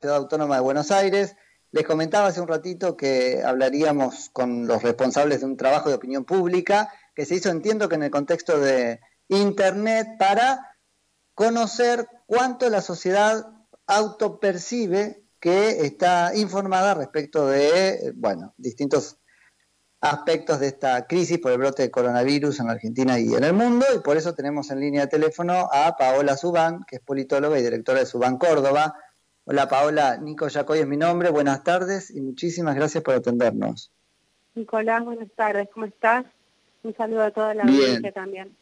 [0.00, 1.34] Ciudad Autónoma de Buenos Aires.
[1.72, 6.24] Les comentaba hace un ratito que hablaríamos con los responsables de un trabajo de opinión
[6.24, 10.76] pública que se hizo, entiendo que en el contexto de Internet, para
[11.34, 13.44] conocer cuánto la sociedad
[13.86, 19.18] autopercibe que está informada respecto de, bueno, distintos
[20.00, 23.84] aspectos de esta crisis por el brote de coronavirus en Argentina y en el mundo,
[23.94, 27.62] y por eso tenemos en línea de teléfono a Paola Subán, que es politóloga y
[27.62, 28.94] directora de Subán Córdoba.
[29.50, 33.90] Hola Paola, Nico Yacoy es mi nombre, buenas tardes y muchísimas gracias por atendernos.
[34.54, 36.26] Nicolás, buenas tardes, ¿cómo estás?
[36.82, 38.54] Un saludo a toda la audiencia también.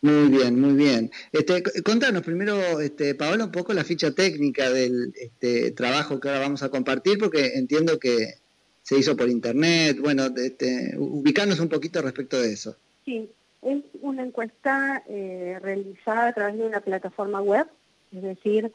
[0.00, 1.10] Muy bien, muy bien.
[1.30, 6.40] Este, contanos primero, este, Paola, un poco la ficha técnica del este, trabajo que ahora
[6.40, 8.36] vamos a compartir, porque entiendo que
[8.80, 9.98] se hizo por internet.
[10.00, 12.78] Bueno, este, ubicarnos un poquito respecto de eso.
[13.04, 13.28] Sí,
[13.60, 17.66] es una encuesta eh, realizada a través de una plataforma web,
[18.10, 18.72] es decir,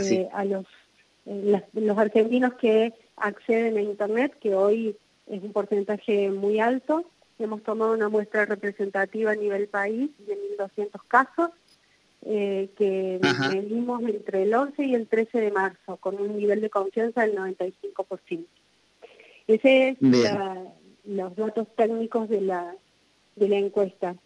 [0.00, 0.66] eh, a los,
[1.26, 4.96] eh, los argentinos que acceden a internet, que hoy
[5.26, 7.04] es un porcentaje muy alto.
[7.38, 11.50] Hemos tomado una muestra representativa a nivel país de 1.200 casos
[12.24, 13.18] que
[13.52, 17.34] medimos entre el 11 y el 13 de marzo, con un nivel de confianza del
[17.34, 18.46] 95%.
[19.48, 19.96] Ese es
[21.04, 22.76] los datos técnicos de la,
[23.36, 24.16] de la encuesta.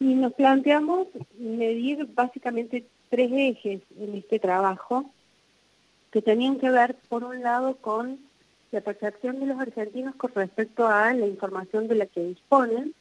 [0.00, 5.10] Y nos planteamos medir básicamente tres ejes en este trabajo
[6.10, 8.18] que tenían que ver, por un lado, con
[8.70, 12.94] la percepción de los argentinos con respecto a la información de la que disponen.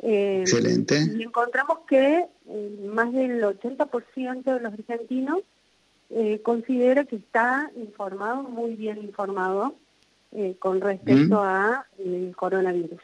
[0.00, 0.98] Eh, Excelente.
[1.16, 5.40] Y encontramos que eh, más del 80% de los argentinos
[6.10, 9.74] eh, considera que está informado, muy bien informado,
[10.60, 11.44] con respecto mm.
[11.44, 13.02] a el coronavirus.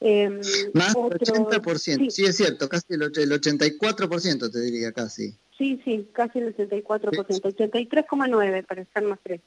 [0.00, 0.40] Em,
[0.74, 2.24] Más del 80%, sí.
[2.24, 5.34] es cierto, casi el, 84% te diría casi.
[5.56, 9.46] Sí, sí, casi el 84%, 83,9% para estar más fresco.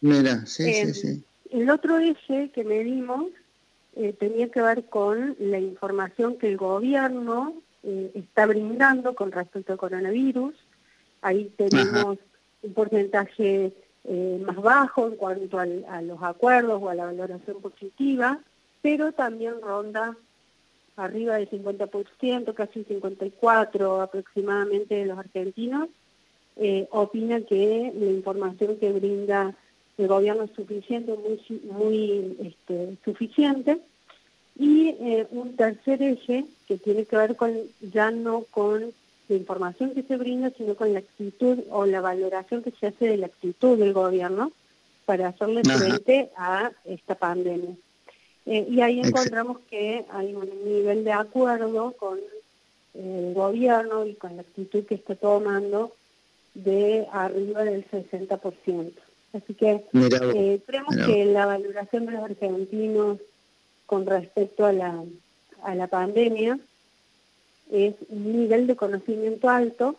[0.00, 1.24] Mira, sí, sí, em, sí.
[1.50, 3.26] El otro eje que medimos
[3.96, 9.72] eh, tenía que ver con la información que el gobierno eh, está brindando con respecto
[9.72, 10.54] al coronavirus.
[11.22, 12.18] Ahí tenemos
[12.62, 13.72] un porcentaje
[14.04, 18.40] eh, más bajo en cuanto a los acuerdos o a la valoración positiva,
[18.82, 20.16] pero también ronda
[20.96, 25.88] arriba del 50%, casi el 54% aproximadamente de los argentinos,
[26.56, 29.54] eh, opinan que la información que brinda
[29.98, 33.78] el gobierno es suficiente, muy, muy este, suficiente.
[34.58, 38.92] Y eh, un tercer eje que tiene que ver con ya no con
[39.28, 43.06] la información que se brinda, sino con la actitud o la valoración que se hace
[43.06, 44.52] de la actitud del gobierno
[45.04, 47.76] para hacerle frente a esta pandemia.
[48.46, 52.18] Eh, y ahí encontramos que hay un nivel de acuerdo con
[52.94, 55.92] el gobierno y con la actitud que está tomando
[56.54, 58.92] de arriba del 60%.
[59.32, 63.18] Así que eh, creemos que la valoración de los argentinos
[63.84, 65.04] con respecto a la,
[65.62, 66.58] a la pandemia
[67.70, 69.96] es un nivel de conocimiento alto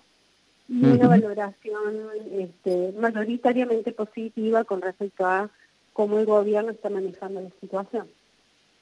[0.69, 5.49] y una valoración este, mayoritariamente positiva con respecto a
[5.93, 8.07] cómo el gobierno está manejando la situación.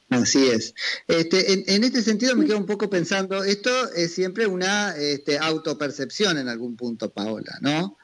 [0.09, 0.75] Así es.
[1.07, 6.37] Este, en, este sentido me quedo un poco pensando, esto es siempre una este, autopercepción
[6.37, 7.97] en algún punto, Paola, ¿no?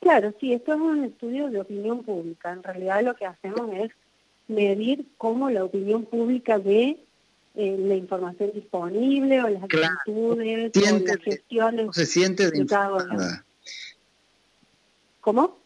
[0.00, 2.52] Claro, sí, esto es un estudio de opinión pública.
[2.52, 3.90] En realidad lo que hacemos es
[4.48, 6.98] medir cómo la opinión pública ve
[7.54, 11.88] eh, la información disponible o las actitudes o las gestiones.
[11.92, 13.44] se siente de, informada?
[15.20, 15.58] ¿Cómo?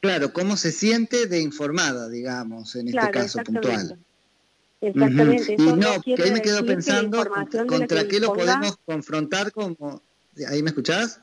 [0.00, 3.98] Claro, cómo se siente de informada, digamos, en este caso puntual.
[4.80, 5.56] Exactamente.
[5.58, 7.24] Y no, que ahí me quedo pensando
[7.66, 10.02] contra qué lo podemos confrontar como...
[10.48, 11.20] ¿Ahí me escuchás?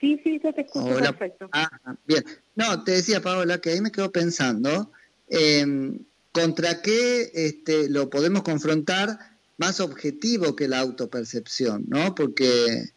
[0.00, 1.48] Sí, sí, yo te escucho perfecto.
[1.52, 1.68] Ah,
[2.06, 2.24] bien.
[2.54, 4.90] No, te decía, Paola, que ahí me quedo pensando...
[5.28, 5.96] Eh,
[6.34, 9.20] ¿Contra qué este, lo podemos confrontar
[9.56, 11.84] más objetivo que la autopercepción?
[11.86, 12.16] ¿no?
[12.16, 12.90] Porque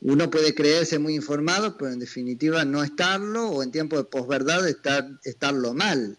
[0.00, 4.66] uno puede creerse muy informado, pero en definitiva no estarlo, o en tiempo de posverdad
[4.66, 6.16] estar, estarlo mal.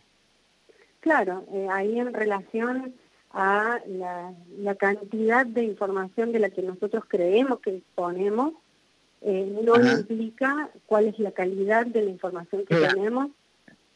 [1.06, 2.96] Claro, eh, ahí en relación
[3.30, 8.54] a la, cantidad de información de la que nosotros creemos que disponemos,
[9.22, 13.30] eh, no implica cuál es la calidad de la información que tenemos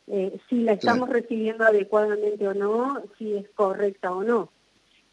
[0.05, 4.51] eh, si la estamos recibiendo adecuadamente o no, si es correcta o no.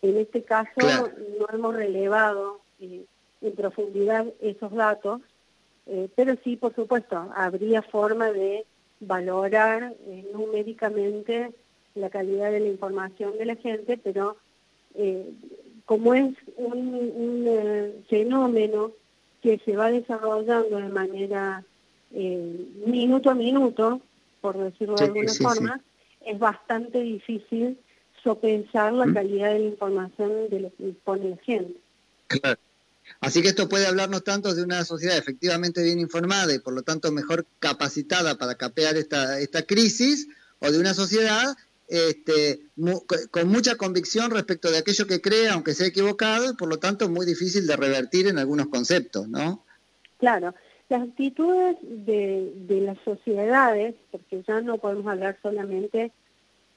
[0.03, 1.11] En este caso
[1.41, 3.07] no hemos relevado eh,
[3.41, 5.23] en profundidad esos datos,
[6.15, 8.67] pero sí, por supuesto, habría forma de
[9.01, 9.95] valorar
[10.35, 11.55] numéricamente
[11.97, 14.37] la calidad de la información de la gente, pero
[15.85, 18.93] como es un, un fenómeno
[19.43, 21.65] que se va desarrollando de manera
[22.13, 24.01] eh, minuto a minuto,
[24.41, 25.81] por decirlo de alguna forma,
[26.25, 27.79] es bastante difícil
[28.23, 31.77] sopensar la calidad de la información de lo que dispone la gente.
[32.27, 32.59] Claro.
[33.21, 36.83] Así que esto puede hablarnos tanto de una sociedad efectivamente bien informada y por lo
[36.83, 40.27] tanto mejor capacitada para capear esta, esta crisis,
[40.59, 41.57] o de una sociedad
[41.89, 42.61] este,
[43.31, 47.09] con mucha convicción respecto de aquello que cree, aunque sea equivocado, y por lo tanto
[47.09, 49.65] muy difícil de revertir en algunos conceptos, ¿no?
[50.19, 50.55] Claro,
[50.89, 56.13] las actitudes de, de las sociedades, porque ya no podemos hablar solamente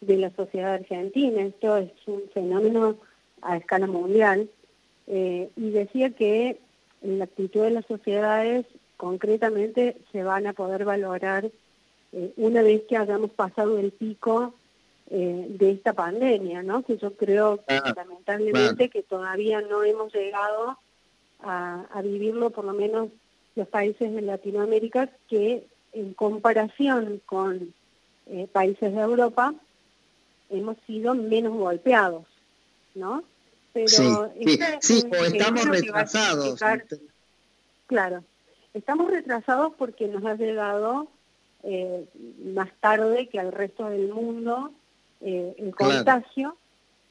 [0.02, 2.98] de la sociedad argentina, esto es un fenómeno
[3.42, 4.50] a escala mundial,
[5.08, 6.60] eh, y decía que
[7.02, 8.66] la actitud de las sociedades
[8.98, 11.50] concretamente se van a poder valorar
[12.12, 14.54] eh, una vez que hayamos pasado el pico
[15.12, 16.84] eh, de esta pandemia, ¿no?
[16.84, 20.78] Que yo creo ah, lamentablemente que todavía no hemos llegado
[21.42, 23.10] a, a, vivirlo, por lo menos
[23.56, 27.74] los países de Latinoamérica, que en comparación con
[28.28, 29.56] eh, países de Europa
[30.52, 32.26] hemos sido menos golpeados,
[32.94, 33.24] ¿no?
[33.74, 36.60] Pero sí, sí, o estamos retrasados.
[37.88, 38.24] Claro,
[38.76, 41.08] estamos retrasados porque nos ha llegado
[41.64, 42.06] eh,
[42.54, 44.72] más tarde que al resto del mundo
[45.22, 46.56] eh, el contagio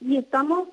[0.00, 0.68] y estamos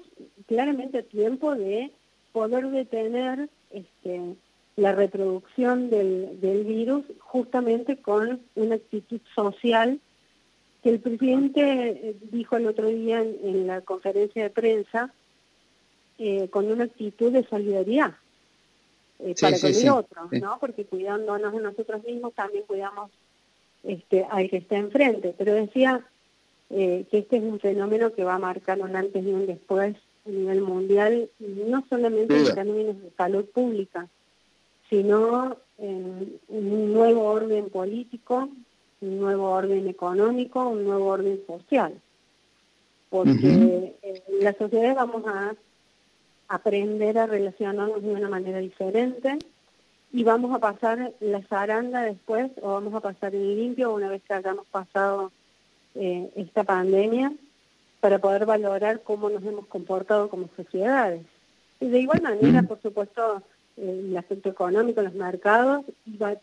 [0.48, 1.92] claramente a tiempo de
[2.32, 4.36] poder detener este,
[4.76, 10.00] la reproducción del, del virus justamente con una actitud social
[10.86, 15.12] que el presidente eh, dijo el otro día en, la conferencia de prensa
[16.20, 18.14] eh, con una actitud de solidaridad
[19.18, 20.60] eh, para con el otro, ¿no?
[20.60, 23.10] Porque cuidándonos de nosotros mismos también cuidamos
[23.84, 25.34] este, al que está enfrente.
[25.36, 26.06] Pero decía
[26.70, 29.96] eh, que este es un fenómeno que va a marcar un antes y un después
[30.26, 34.08] a nivel mundial, no solamente en términos de salud pública,
[34.90, 38.50] sino en un nuevo orden político,
[39.02, 41.94] un nuevo orden económico, un nuevo orden social.
[43.10, 45.56] Porque en la sociedad vamos a
[46.48, 49.38] aprender a relacionarnos de una manera diferente
[50.12, 54.22] y vamos a pasar la zaranda después o vamos a pasar el limpio una vez
[54.24, 55.32] que hayamos pasado
[55.96, 57.34] eh, esta pandemia
[58.00, 61.26] para poder valorar cómo nos hemos comportado como sociedades.
[61.80, 63.42] Y de igual manera, por supuesto,
[63.78, 65.86] el aspecto económico, los mercados,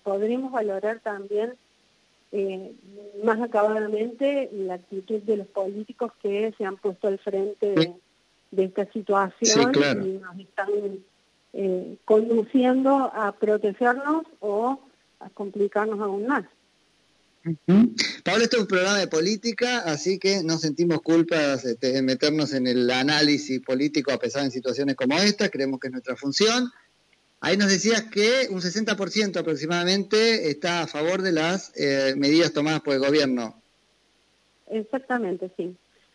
[0.03, 1.55] podremos valorar también
[2.33, 2.73] eh,
[3.23, 7.75] más acabadamente la actitud de los políticos que se han puesto al frente
[8.51, 9.73] de, esta situación
[10.05, 10.69] y nos están
[11.53, 14.81] eh, conduciendo a protegernos o
[15.21, 16.45] a complicarnos aún más.
[18.25, 22.53] Pablo, esto es un programa de política, así que no sentimos culpas este, de meternos
[22.53, 26.71] en el análisis político a pesar de situaciones como esta, creemos que es nuestra función.
[27.41, 32.83] Ahí nos decías que un 60% aproximadamente está a favor de las eh, medidas tomadas
[32.83, 33.61] por el gobierno.
[34.71, 35.75] Exactamente, sí.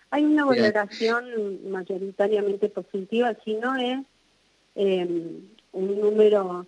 [0.09, 3.99] Hay una valoración mayoritariamente positiva, si no es
[4.79, 5.41] Em,
[5.73, 6.67] un número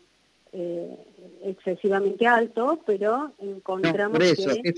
[0.51, 0.97] eh,
[1.43, 4.73] excesivamente alto, pero encontramos eso, que...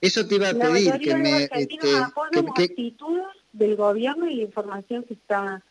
[0.00, 1.44] Eso te iba a pedir que me...
[1.44, 1.76] Este,
[2.56, 5.62] actitudes del gobierno y la información que está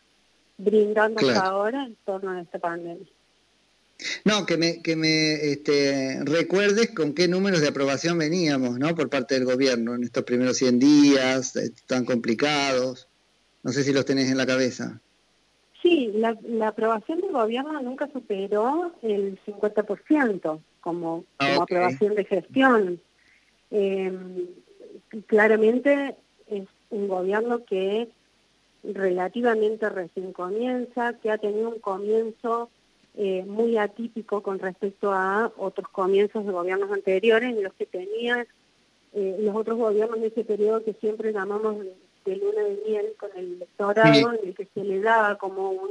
[0.56, 3.06] brindando hasta ahora en torno a esta pandemia.
[4.24, 8.94] No, que me, que me este, recuerdes con qué números de aprobación veníamos, ¿no?
[8.94, 13.08] Por parte del gobierno en estos primeros 100 días, eh, tan complicados.
[13.62, 15.00] No sé si los tenés en la cabeza.
[15.82, 23.00] Sí, la, aprobación del gobierno nunca superó el 50% como, ah, como aprobación de gestión.
[23.72, 24.46] Em,
[25.26, 28.08] claramente es un gobierno que
[28.84, 32.70] relativamente recién comienza, que ha tenido un comienzo
[33.16, 38.46] eh, muy atípico con respecto a otros comienzos de gobiernos anteriores, en los que tenía
[39.14, 41.76] eh, los otros gobiernos de ese periodo que siempre llamamos
[42.24, 45.90] de luna de miel con el electorado, en el que se le daba como un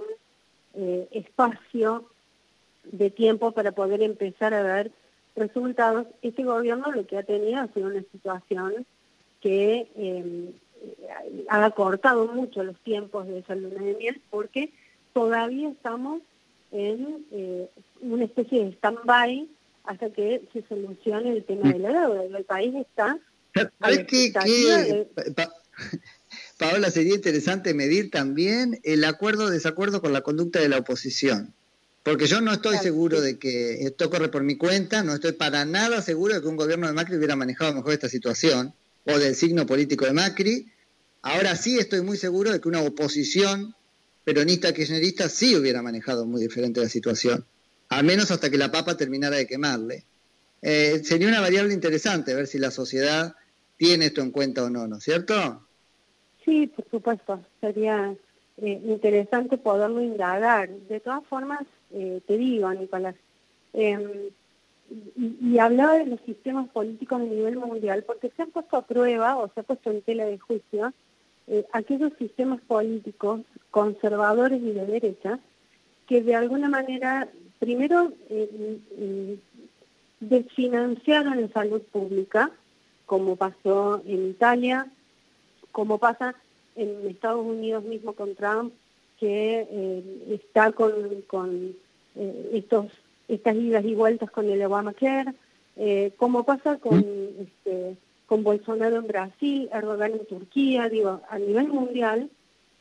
[0.74, 2.06] eh, espacio
[2.84, 4.92] de tiempo para poder empezar a ver
[5.36, 6.08] resultados.
[6.22, 8.86] Este gobierno lo que ha tenido ha sido una situación
[9.42, 10.52] que eh,
[11.50, 14.72] ha cortado mucho los tiempos de esa luna de miel porque
[15.14, 16.22] todavía estamos
[16.72, 17.70] en eh,
[18.02, 19.48] una especie de stand-by
[19.84, 22.38] hasta que se solucione el tema de la deuda.
[22.38, 23.18] El país está...
[26.62, 31.56] Paola, sería interesante medir también el acuerdo o desacuerdo con la conducta de la oposición.
[32.04, 35.66] Porque yo no estoy seguro de que, esto corre por mi cuenta, no estoy para
[35.66, 38.76] nada seguro de que un gobierno de Macri hubiera manejado mejor esta situación,
[39.06, 40.68] o del signo político de Macri.
[41.24, 43.74] Ahora sí estoy muy seguro de que una oposición
[44.24, 47.44] peronista kirchnerista sí hubiera manejado muy diferente la situación,
[47.90, 50.06] al menos hasta que la papa terminara de quemarle.
[50.62, 53.34] eh, sería una variable interesante ver si la sociedad
[53.78, 55.68] tiene esto en cuenta o no, ¿no es cierto?
[56.44, 58.16] Sí, por supuesto, sería
[58.58, 60.70] eh, interesante poderlo indagar.
[60.70, 63.16] De todas formas, eh, te digo, Nicolás,
[63.74, 64.30] em,
[65.16, 69.38] y, hablaba de los sistemas políticos a nivel mundial, porque se ha puesto a prueba
[69.38, 70.94] o se ha puesto en tela de juicio
[71.48, 75.40] eh, aquellos sistemas políticos conservadores y de derecha
[76.08, 77.30] que de alguna manera,
[77.60, 78.12] primero,
[80.20, 82.52] desfinanciaron la salud pública,
[83.06, 84.92] como pasó en Italia,
[85.72, 86.36] como pasa
[86.76, 88.74] en Estados Unidos mismo con Trump,
[89.20, 90.94] que eh, está con,
[91.28, 91.76] con
[92.16, 92.88] eh, estos
[93.28, 95.34] estas idas y vueltas con el Obamacare,
[95.78, 101.70] eh, como pasa con, este, con Bolsonaro en Brasil, Erdogan en Turquía, digo, a nivel
[101.70, 102.30] mundial,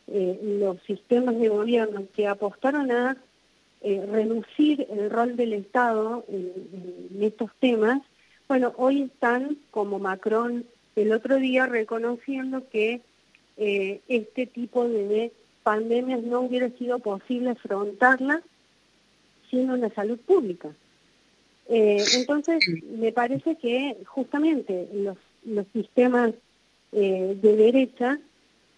[0.08, 3.16] los sistemas de gobierno que apostaron a
[3.80, 8.02] reducir el rol del Estado en estos temas,
[8.48, 10.64] bueno, hoy están como Macron
[10.96, 13.00] el otro día reconociendo que
[13.56, 15.32] eh, este tipo de
[15.62, 18.40] pandemias no hubiera sido posible afrontarlas
[19.50, 20.70] sin una salud pública.
[21.68, 22.64] Eh, entonces,
[22.98, 26.32] me parece que justamente los, los sistemas
[26.92, 28.18] eh, de derecha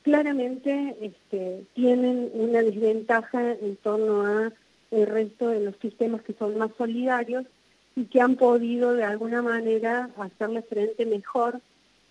[0.02, 4.52] claramente este, tienen una desventaja en torno a
[4.90, 7.46] el resto de los sistemas que son más solidarios
[7.96, 11.60] y que han podido de alguna manera hacerle frente mejor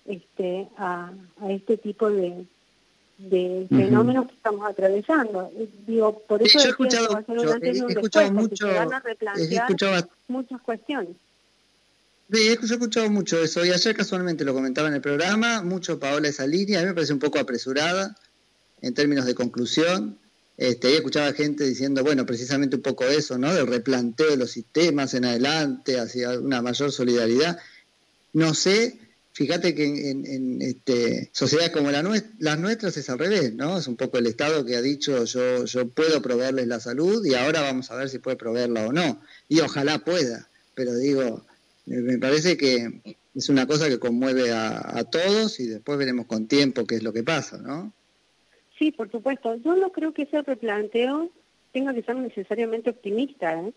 [0.06, 1.12] este, a,
[1.50, 2.46] este tipo de,
[3.18, 5.52] de fenómenos que estamos atravesando.
[5.88, 7.24] Digo, por eso he escuchado,
[8.34, 11.16] mucho, he, van a replantear muchas cuestiones.
[12.32, 16.30] Sí, he escuchado mucho eso y ayer casualmente lo comentaba en el programa, mucho Paola
[16.30, 18.16] esa línea, a mí me parece un poco apresurada
[18.82, 20.18] en términos de conclusión,
[20.58, 23.54] este, escuchaba gente diciendo, bueno, precisamente un poco eso, ¿no?
[23.54, 27.58] Del replanteo de los sistemas en adelante, hacia una mayor solidaridad.
[28.34, 29.00] No sé,
[29.34, 32.04] fíjate que en, este, sociedades como la
[32.40, 33.78] las nuestras es al revés, ¿no?
[33.78, 37.34] Es un poco el Estado que ha dicho, yo, yo puedo proveerles la salud y
[37.36, 39.22] ahora vamos a ver si puede proveerla o no.
[39.48, 41.46] Y ojalá pueda, pero digo,
[41.86, 43.02] me parece que
[43.36, 47.04] es una cosa que conmueve a, a todos y después veremos con tiempo qué es
[47.04, 47.94] lo que pasa, ¿no?
[48.78, 49.56] Sí, por supuesto.
[49.58, 51.30] Yo no creo que ese replanteo
[51.72, 53.74] tenga que ser necesariamente optimista, ¿eh?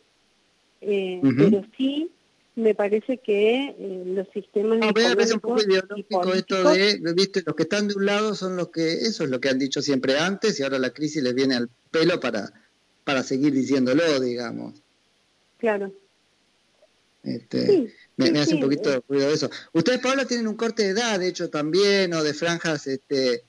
[0.80, 2.11] eh pero sí
[2.56, 7.42] me parece que eh, los sistemas no, me parece un poco ideológico esto de, viste,
[7.44, 9.82] los que están de un lado son los que, eso es lo que han dicho
[9.82, 12.52] siempre antes y ahora la crisis les viene al pelo para,
[13.02, 14.75] para seguir diciéndolo, digamos.
[15.58, 15.92] Claro.
[17.25, 19.50] Este, me, hace un poquito de ruido eso.
[19.73, 23.42] Ustedes, Pablo, tienen un corte de edad, de hecho, también, o de franjas este,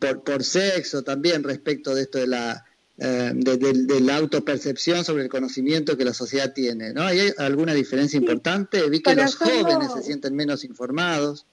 [0.00, 2.64] por, por sexo también respecto de esto de la,
[3.00, 7.02] eh, de, la autopercepción sobre el conocimiento que la sociedad tiene, ¿no?
[7.02, 8.90] ¿Hay alguna diferencia importante?
[8.90, 11.46] Vi que los jóvenes se sienten menos informados.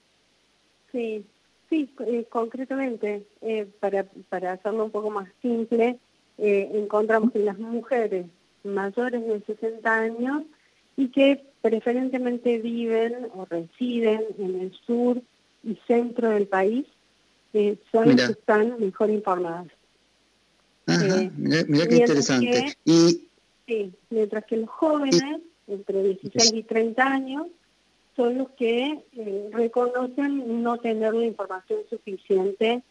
[0.91, 1.23] Sí,
[1.69, 5.99] sí, eh, concretamente, eh, para, para hacerlo un poco más simple,
[6.37, 8.25] encontramos que las mujeres
[8.63, 10.43] mayores de 60 años
[10.97, 15.21] y que preferentemente viven o residen en el sur
[15.63, 16.87] y centro del país
[17.91, 19.67] son las que están mejor informadas.
[20.87, 22.77] Ajá, eh, mira, qué interesante.
[22.85, 23.27] y,
[23.67, 27.47] sí, mientras que los jóvenes, entre 16 y 30 años,
[28.15, 32.81] son los que eh, reconocen no tener la información suficiente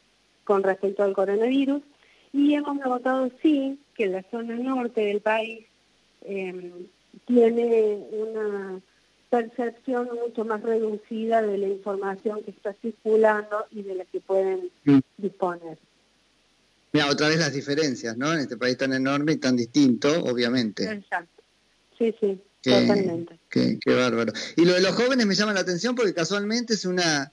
[0.44, 1.82] con respecto al coronavirus
[2.32, 5.66] y hemos notado sí que la zona norte del país
[6.22, 6.88] em,
[7.26, 8.80] tiene una
[9.30, 14.70] percepción mucho más reducida de la información que está circulando y de la que pueden
[14.84, 14.98] mm.
[15.16, 15.78] disponer.
[16.94, 18.32] Mira, otra vez las diferencias, ¿no?
[18.32, 20.84] En este país tan enorme y tan distinto, obviamente.
[20.84, 21.42] Exacto.
[21.98, 23.38] Sí, sí, totalmente.
[23.50, 24.32] Qué, bárbaro.
[24.56, 27.32] Y lo de los jóvenes me llama la atención porque casualmente es una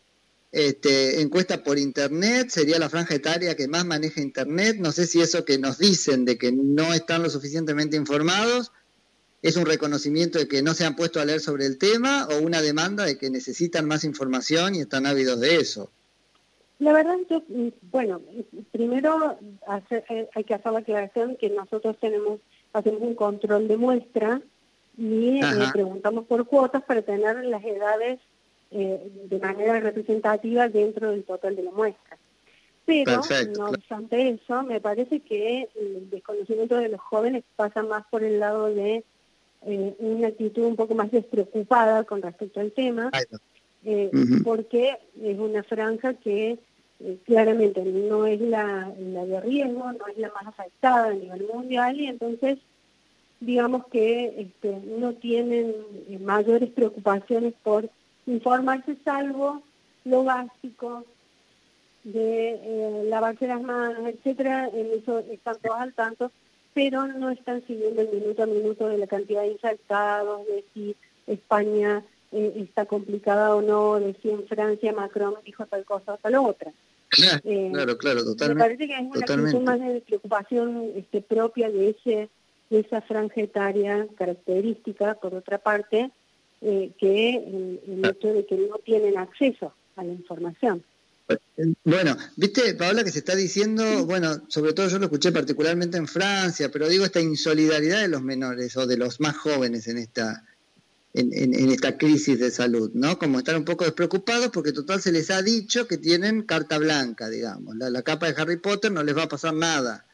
[0.52, 4.78] este, encuesta por Internet, sería la franja etaria que más maneja Internet.
[4.80, 8.72] No sé si eso que nos dicen de que no están lo suficientemente informados
[9.42, 12.40] ¿Es un reconocimiento de que no se han puesto a leer sobre el tema o
[12.40, 15.92] una demanda de que necesitan más información y están ávidos de eso?
[16.82, 17.44] La verdad, yo,
[17.92, 18.22] bueno,
[18.72, 19.38] primero
[20.10, 22.40] eh, hay que hacer la aclaración que nosotros tenemos
[22.74, 24.42] hacemos un control de muestra
[24.98, 28.20] y eh, preguntamos por cuotas para tener las edades
[28.72, 32.18] eh, de manera representativa dentro del total de la muestra.
[32.86, 33.22] Pero,
[33.58, 38.40] no obstante eso, me parece que el desconocimiento de los jóvenes pasa más por el
[38.40, 39.04] lado de
[39.68, 43.12] eh, una actitud un poco más despreocupada con respecto al tema,
[43.86, 44.10] eh,
[44.44, 46.58] porque es una franja que
[47.04, 52.00] eh, claramente no es la, de riesgo, no es la más afectada a nivel mundial
[52.00, 52.60] y entonces
[53.40, 55.74] digamos que este, no tienen
[56.22, 57.90] mayores preocupaciones por
[58.28, 59.64] informarse salvo
[60.06, 61.06] lo básico
[62.04, 66.32] de eh, lavarse las manos, etcétera, en eso están todos al tanto,
[66.74, 70.96] pero no están siguiendo el minuto a minuto de la cantidad de infectados, de si
[71.28, 76.18] España eh, está complicada o no, de si en Francia Macron dijo tal cosa o
[76.18, 76.72] tal otra.
[77.12, 78.64] Claro, eh, claro, claro, totalmente.
[78.64, 82.30] Me parece que es una cuestión más de preocupación este, propia de ese
[82.70, 86.10] de esa franja etaria característica, por otra parte,
[86.62, 90.82] eh, que el hecho de que no tienen acceso a la información.
[91.84, 96.08] Bueno, viste, Paola, que se está diciendo, bueno, sobre todo yo lo escuché particularmente en
[96.08, 100.46] Francia, pero digo esta insolidaridad de los menores o de los más jóvenes en esta
[101.14, 103.18] en, esta crisis de salud, ¿no?
[103.20, 107.30] Como estar un poco despreocupados porque total se les ha dicho que tienen carta blanca,
[107.30, 110.06] digamos, la, capa de Harry Potter no les va a pasar nada.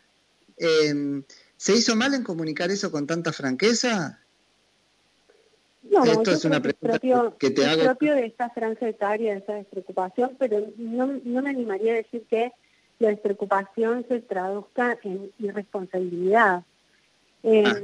[0.58, 1.24] Em,
[1.56, 4.20] ¿Se hizo mal en comunicar eso con tanta franqueza?
[5.84, 7.00] No, Esto es una pregunta
[7.40, 7.84] que te hago.
[7.84, 12.26] propio de esta franja etaria, de esa despreocupación, pero no, no me animaría a decir
[12.30, 12.52] que
[13.00, 16.64] la despreocupación se traduzca en irresponsabilidad.
[17.48, 17.80] Ah,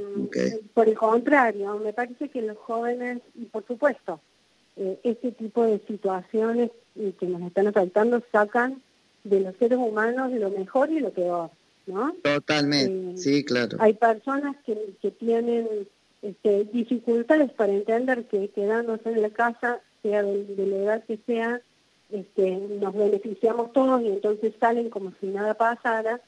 [0.74, 4.20] por el contrario, me parece que los jóvenes, por supuesto,
[4.76, 8.82] eh, este tipo de situaciones que nos están afectando sacan
[9.24, 11.50] de los seres humanos lo mejor y lo peor,
[11.86, 12.14] ¿no?
[12.22, 13.78] Totalmente, eh, sí, claro.
[13.80, 15.66] Hay personas que, que tienen
[16.20, 21.60] este, dificultades para entender que quedándose en la casa, sea de, la edad que sea,
[22.10, 26.20] este, nos beneficiamos todos y entonces salen como si nada pasara.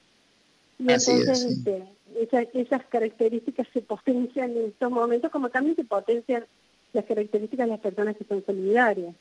[0.78, 6.44] Y entonces este, esas características se potencian en estos momentos, como también se potencian
[6.92, 9.14] las características de las personas que son solidarias.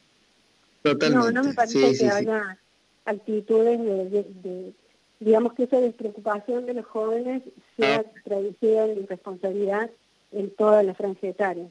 [0.81, 1.25] Totalmente.
[1.25, 2.57] No, no me parece que haya
[3.05, 4.73] actitudes de,
[5.19, 7.43] digamos que esa despreocupación de los jóvenes
[7.77, 8.21] sea ah.
[8.23, 9.89] traducida en irresponsabilidad
[10.31, 11.67] en toda la franja etaria.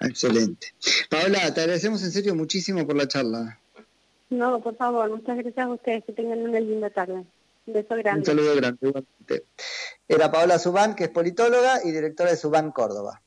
[0.00, 0.68] Excelente.
[1.08, 3.60] Paola, te agradecemos en serio muchísimo por la charla.
[4.28, 6.04] No, por favor, muchas gracias a ustedes.
[6.04, 7.24] Que tengan una linda tarde.
[7.66, 8.20] Un beso grande.
[8.20, 9.46] Un saludo grande,
[10.06, 13.22] Era Paola Subán, que es politóloga y directora de Subán Córdoba.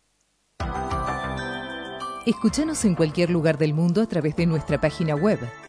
[2.26, 5.40] Escúchanos en cualquier lugar del mundo a través de nuestra página web